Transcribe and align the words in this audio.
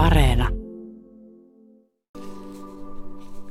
Areena. 0.00 0.48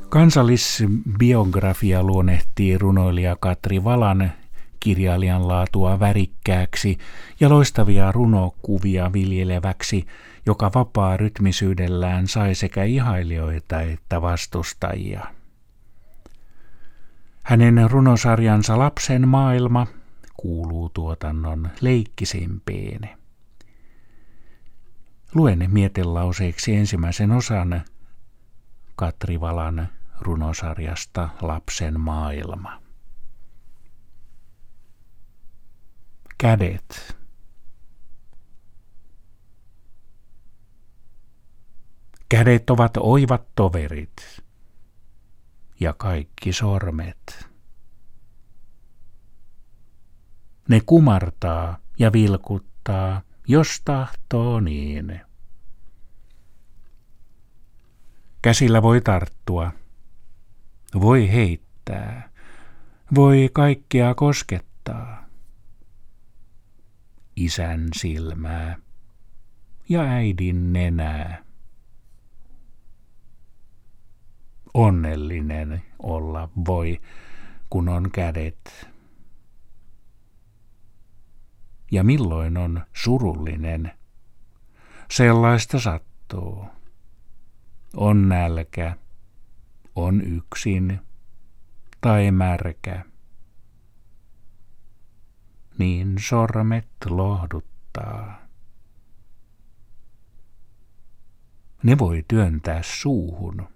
Kansallisbiografia 0.09 2.04
luonnehtii 2.04 2.78
runoilija 2.78 3.36
Katri 3.40 3.83
Valan 3.83 4.32
kirjailijan 4.80 5.48
laatua 5.48 6.00
värikkääksi 6.00 6.98
ja 7.40 7.50
loistavia 7.50 8.12
runokuvia 8.12 9.14
viljeleväksi, 9.14 10.05
joka 10.46 10.71
vapaa 10.75 11.17
rytmisyydellään 11.17 12.27
sai 12.27 12.55
sekä 12.55 12.84
ihailijoita 12.84 13.81
että 13.81 14.21
vastustajia. 14.21 15.25
Hänen 17.43 17.89
runosarjansa 17.91 18.79
Lapsen 18.79 19.27
maailma 19.27 19.88
kuuluu 20.38 20.89
tuotannon 20.89 21.70
leikkisimpiin. 21.81 23.18
Luen 25.36 25.70
mietelauseeksi 25.71 26.75
ensimmäisen 26.75 27.31
osan 27.31 27.81
Katri 28.95 29.41
Valan 29.41 29.90
runosarjasta 30.20 31.30
Lapsen 31.41 31.99
maailma. 31.99 32.81
Kädet. 36.38 37.17
Kädet 42.30 42.70
ovat 42.70 42.98
oivat 42.98 43.55
toverit 43.55 44.44
ja 45.80 45.94
kaikki 45.94 46.53
sormet. 46.53 47.50
Ne 50.70 50.81
kumartaa 50.86 51.77
ja 52.00 52.11
vilkuttaa, 52.14 53.22
jos 53.48 53.81
tahtoo 53.86 54.59
niin. 54.59 55.28
Käsillä 58.41 58.81
voi 58.81 59.02
tarttua, 59.02 59.72
voi 61.02 61.31
heittää, 61.31 62.30
voi 63.16 63.50
kaikkea 63.53 64.16
koskettaa. 64.16 65.25
Isän 67.36 67.88
silmää 67.95 68.77
ja 69.89 70.02
äidin 70.02 70.73
nenää. 70.73 71.44
Onnellinen 74.73 75.83
olla 75.99 76.49
voi, 76.67 77.02
kun 77.69 77.89
on 77.89 78.11
kädet. 78.11 78.89
Ja 81.92 82.03
milloin 82.03 82.58
on 82.58 82.86
surullinen, 82.94 83.92
sellaista 85.11 85.80
sattuu. 85.80 86.78
On 87.95 88.30
nälkä, 88.30 88.95
on 89.95 90.22
yksin 90.22 91.00
tai 92.02 92.32
märkä. 92.32 93.06
Niin 95.78 96.16
sormet 96.20 96.88
lohduttaa. 97.10 98.40
Ne 101.84 101.98
voi 101.98 102.26
työntää 102.28 102.82
suuhun 102.84 103.67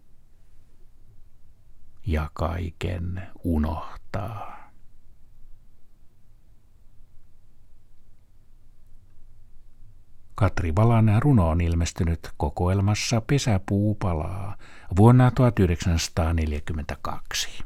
ja 2.05 2.29
kaiken 2.33 3.27
unohtaa. 3.43 4.52
Katri 10.35 10.75
Valanen 10.75 11.21
runo 11.21 11.49
on 11.49 11.61
ilmestynyt 11.61 12.19
kokoelmassa 12.37 13.21
Pesäpuu 13.21 13.95
palaa 13.95 14.55
vuonna 14.97 15.31
1942. 15.31 17.63